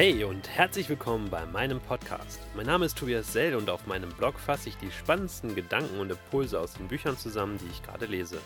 [0.00, 2.40] Hey und herzlich willkommen bei meinem Podcast.
[2.56, 6.10] Mein Name ist Tobias Sell und auf meinem Blog fasse ich die spannendsten Gedanken und
[6.10, 8.38] Impulse aus den Büchern zusammen, die ich gerade lese.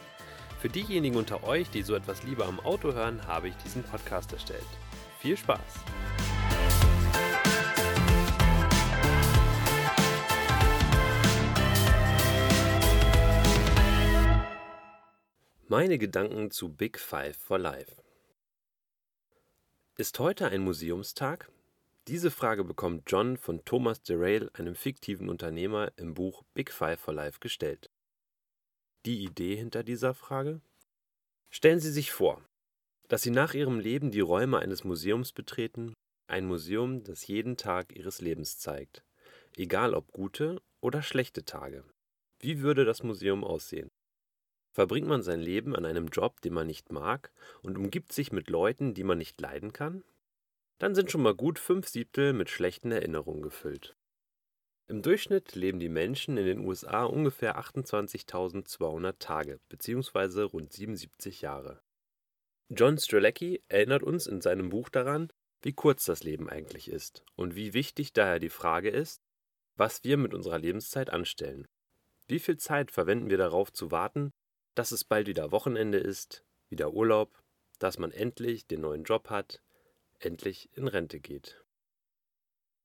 [0.58, 4.32] Für diejenigen unter euch, die so etwas lieber am Auto hören, habe ich diesen Podcast
[4.32, 4.66] erstellt.
[5.20, 5.60] Viel Spaß!
[15.68, 18.03] Meine Gedanken zu Big Five for Life.
[19.96, 21.52] Ist heute ein Museumstag?
[22.08, 27.14] Diese Frage bekommt John von Thomas DeRail, einem fiktiven Unternehmer, im Buch Big Five for
[27.14, 27.92] Life gestellt.
[29.06, 30.60] Die Idee hinter dieser Frage?
[31.48, 32.44] Stellen Sie sich vor,
[33.06, 35.94] dass Sie nach Ihrem Leben die Räume eines Museums betreten,
[36.26, 39.04] ein Museum, das jeden Tag Ihres Lebens zeigt,
[39.56, 41.84] egal ob gute oder schlechte Tage.
[42.40, 43.90] Wie würde das Museum aussehen?
[44.74, 47.30] Verbringt man sein Leben an einem Job, den man nicht mag,
[47.62, 50.02] und umgibt sich mit Leuten, die man nicht leiden kann?
[50.80, 53.96] Dann sind schon mal gut fünf Siebtel mit schlechten Erinnerungen gefüllt.
[54.88, 60.42] Im Durchschnitt leben die Menschen in den USA ungefähr 28.200 Tage bzw.
[60.42, 61.80] rund 77 Jahre.
[62.68, 67.54] John Strzelecki erinnert uns in seinem Buch daran, wie kurz das Leben eigentlich ist und
[67.54, 69.22] wie wichtig daher die Frage ist,
[69.76, 71.68] was wir mit unserer Lebenszeit anstellen.
[72.26, 74.32] Wie viel Zeit verwenden wir darauf zu warten,
[74.74, 77.42] dass es bald wieder Wochenende ist, wieder Urlaub,
[77.78, 79.62] dass man endlich den neuen Job hat,
[80.18, 81.64] endlich in Rente geht.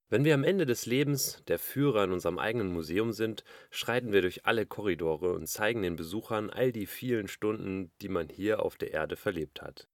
[0.08, 4.22] Wenn wir am Ende des Lebens der Führer in unserem eigenen Museum sind, schreiten wir
[4.22, 8.76] durch alle Korridore und zeigen den Besuchern all die vielen Stunden, die man hier auf
[8.76, 9.88] der Erde verlebt hat.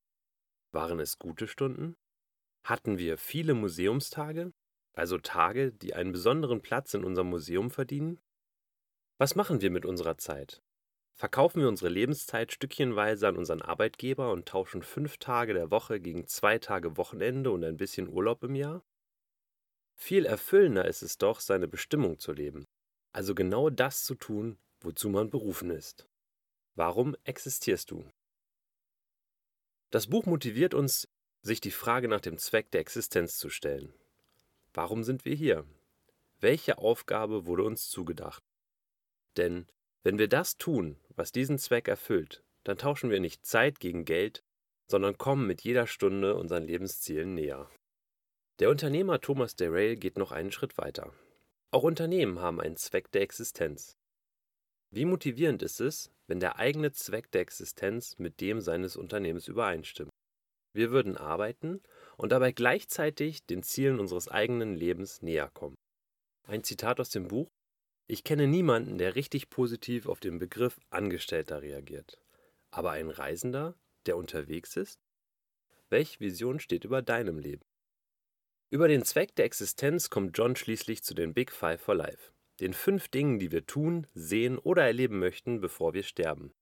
[0.72, 1.96] Waren es gute Stunden?
[2.64, 4.54] Hatten wir viele Museumstage,
[4.94, 8.18] also Tage, die einen besonderen Platz in unserem Museum verdienen?
[9.18, 10.62] Was machen wir mit unserer Zeit?
[11.18, 16.26] Verkaufen wir unsere Lebenszeit stückchenweise an unseren Arbeitgeber und tauschen fünf Tage der Woche gegen
[16.26, 18.84] zwei Tage Wochenende und ein bisschen Urlaub im Jahr?
[19.94, 22.66] Viel erfüllender ist es doch, seine Bestimmung zu leben,
[23.12, 26.06] also genau das zu tun, wozu man berufen ist.
[26.74, 28.06] Warum existierst du?
[29.88, 31.08] Das Buch motiviert uns,
[31.40, 33.94] sich die Frage nach dem Zweck der Existenz zu stellen.
[34.74, 35.64] Warum sind wir hier?
[36.40, 38.42] Welche Aufgabe wurde uns zugedacht?
[39.38, 39.66] Denn
[40.06, 44.44] wenn wir das tun, was diesen Zweck erfüllt, dann tauschen wir nicht Zeit gegen Geld,
[44.88, 47.68] sondern kommen mit jeder Stunde unseren Lebenszielen näher.
[48.60, 51.12] Der Unternehmer Thomas DeRail geht noch einen Schritt weiter.
[51.72, 53.96] Auch Unternehmen haben einen Zweck der Existenz.
[54.92, 60.12] Wie motivierend ist es, wenn der eigene Zweck der Existenz mit dem seines Unternehmens übereinstimmt?
[60.72, 61.82] Wir würden arbeiten
[62.16, 65.74] und dabei gleichzeitig den Zielen unseres eigenen Lebens näher kommen.
[66.46, 67.48] Ein Zitat aus dem Buch
[68.08, 72.20] ich kenne niemanden, der richtig positiv auf den Begriff Angestellter reagiert.
[72.70, 73.74] Aber ein Reisender,
[74.06, 75.00] der unterwegs ist?
[75.88, 77.64] Welche Vision steht über deinem Leben?
[78.70, 82.74] Über den Zweck der Existenz kommt John schließlich zu den Big Five for Life, den
[82.74, 86.52] fünf Dingen, die wir tun, sehen oder erleben möchten, bevor wir sterben.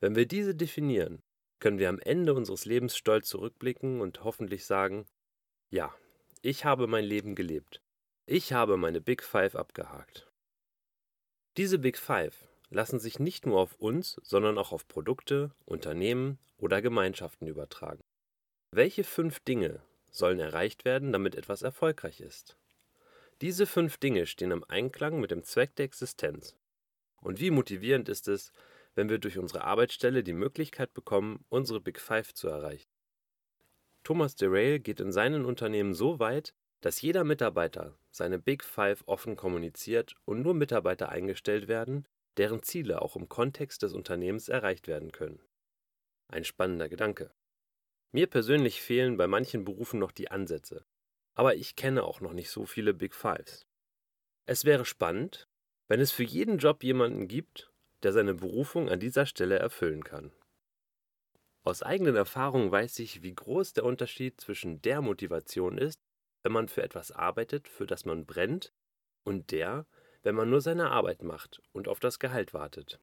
[0.00, 1.22] Wenn wir diese definieren,
[1.60, 5.06] können wir am Ende unseres Lebens stolz zurückblicken und hoffentlich sagen,
[5.70, 5.94] ja,
[6.42, 7.80] ich habe mein Leben gelebt.
[8.26, 10.30] Ich habe meine Big Five abgehakt.
[11.56, 16.82] Diese Big Five lassen sich nicht nur auf uns, sondern auch auf Produkte, Unternehmen oder
[16.82, 18.00] Gemeinschaften übertragen.
[18.72, 22.56] Welche fünf Dinge sollen erreicht werden, damit etwas erfolgreich ist?
[23.40, 26.56] Diese fünf Dinge stehen im Einklang mit dem Zweck der Existenz.
[27.20, 28.50] Und wie motivierend ist es,
[28.96, 32.90] wenn wir durch unsere Arbeitsstelle die Möglichkeit bekommen, unsere Big Five zu erreichen.
[34.02, 36.52] Thomas DeRail geht in seinen Unternehmen so weit,
[36.84, 42.06] dass jeder Mitarbeiter seine Big Five offen kommuniziert und nur Mitarbeiter eingestellt werden,
[42.36, 45.40] deren Ziele auch im Kontext des Unternehmens erreicht werden können.
[46.28, 47.32] Ein spannender Gedanke.
[48.12, 50.84] Mir persönlich fehlen bei manchen Berufen noch die Ansätze,
[51.32, 53.66] aber ich kenne auch noch nicht so viele Big Fives.
[54.44, 55.48] Es wäre spannend,
[55.88, 60.32] wenn es für jeden Job jemanden gibt, der seine Berufung an dieser Stelle erfüllen kann.
[61.62, 65.98] Aus eigenen Erfahrungen weiß ich, wie groß der Unterschied zwischen der Motivation ist,
[66.44, 68.72] wenn man für etwas arbeitet, für das man brennt,
[69.24, 69.86] und der,
[70.22, 73.00] wenn man nur seine Arbeit macht und auf das Gehalt wartet.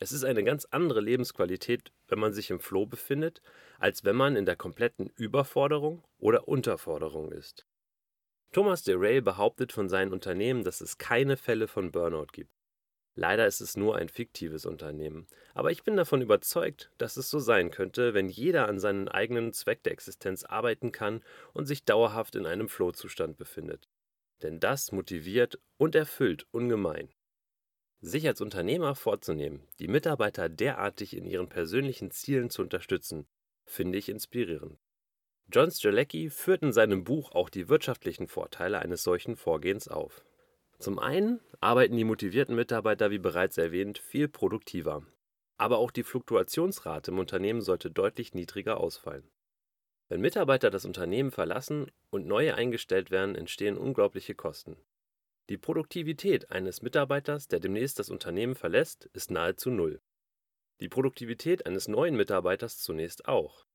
[0.00, 3.40] Es ist eine ganz andere Lebensqualität, wenn man sich im Floh befindet,
[3.78, 7.66] als wenn man in der kompletten Überforderung oder Unterforderung ist.
[8.52, 12.50] Thomas DeRay behauptet von seinen Unternehmen, dass es keine Fälle von Burnout gibt.
[13.20, 17.40] Leider ist es nur ein fiktives Unternehmen, aber ich bin davon überzeugt, dass es so
[17.40, 22.36] sein könnte, wenn jeder an seinen eigenen Zweck der Existenz arbeiten kann und sich dauerhaft
[22.36, 23.88] in einem Flow-Zustand befindet.
[24.42, 27.08] Denn das motiviert und erfüllt ungemein.
[28.00, 33.26] Sich als Unternehmer vorzunehmen, die Mitarbeiter derartig in ihren persönlichen Zielen zu unterstützen,
[33.64, 34.78] finde ich inspirierend.
[35.52, 40.22] John Strzelecki führt in seinem Buch auch die wirtschaftlichen Vorteile eines solchen Vorgehens auf.
[40.78, 45.04] Zum einen arbeiten die motivierten Mitarbeiter, wie bereits erwähnt, viel produktiver.
[45.56, 49.28] Aber auch die Fluktuationsrate im Unternehmen sollte deutlich niedriger ausfallen.
[50.08, 54.76] Wenn Mitarbeiter das Unternehmen verlassen und neue eingestellt werden, entstehen unglaubliche Kosten.
[55.48, 60.00] Die Produktivität eines Mitarbeiters, der demnächst das Unternehmen verlässt, ist nahezu null.
[60.80, 63.66] Die Produktivität eines neuen Mitarbeiters zunächst auch.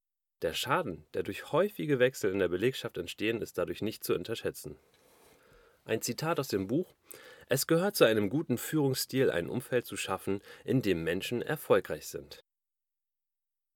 [0.42, 4.78] Der Schaden, der durch häufige Wechsel in der Belegschaft entstehen, ist dadurch nicht zu unterschätzen.
[5.86, 6.94] Ein Zitat aus dem Buch
[7.50, 12.44] Es gehört zu einem guten Führungsstil, ein Umfeld zu schaffen, in dem Menschen erfolgreich sind.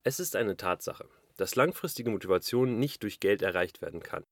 [0.04, 4.24] Es ist eine Tatsache, dass langfristige Motivation nicht durch Geld erreicht werden kann.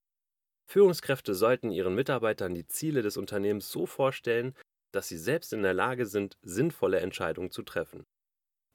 [0.67, 4.55] Führungskräfte sollten ihren Mitarbeitern die Ziele des Unternehmens so vorstellen,
[4.93, 8.05] dass sie selbst in der Lage sind, sinnvolle Entscheidungen zu treffen.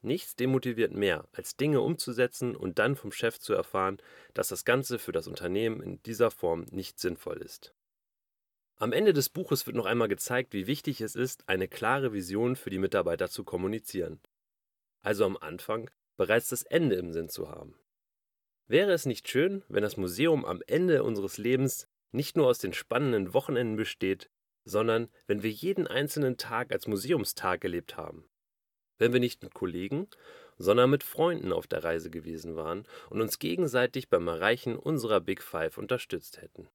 [0.02, 3.98] Nichts demotiviert mehr, als Dinge umzusetzen und dann vom Chef zu erfahren,
[4.34, 7.74] dass das Ganze für das Unternehmen in dieser Form nicht sinnvoll ist.
[8.82, 12.56] Am Ende des Buches wird noch einmal gezeigt, wie wichtig es ist, eine klare Vision
[12.56, 14.20] für die Mitarbeiter zu kommunizieren.
[15.02, 17.78] Also am Anfang bereits das Ende im Sinn zu haben.
[18.68, 22.72] Wäre es nicht schön, wenn das Museum am Ende unseres Lebens nicht nur aus den
[22.72, 24.30] spannenden Wochenenden besteht,
[24.64, 28.30] sondern wenn wir jeden einzelnen Tag als Museumstag gelebt haben?
[28.96, 30.08] Wenn wir nicht mit Kollegen,
[30.56, 35.42] sondern mit Freunden auf der Reise gewesen waren und uns gegenseitig beim Erreichen unserer Big
[35.42, 36.70] Five unterstützt hätten.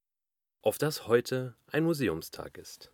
[0.66, 2.92] Auf das heute ein Museumstag ist.